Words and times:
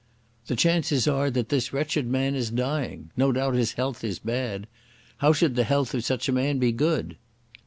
"The 0.47 0.55
chances 0.55 1.07
are 1.07 1.29
that 1.29 1.49
this 1.49 1.71
wretched 1.71 2.07
man 2.07 2.33
is 2.33 2.49
dying. 2.49 3.11
No 3.15 3.31
doubt 3.31 3.53
his 3.53 3.73
health 3.73 4.03
is 4.03 4.17
bad. 4.17 4.65
How 5.17 5.31
should 5.31 5.55
the 5.55 5.63
health 5.63 5.93
of 5.93 6.03
such 6.03 6.27
a 6.27 6.31
man 6.33 6.57
be 6.57 6.71
good? 6.71 7.17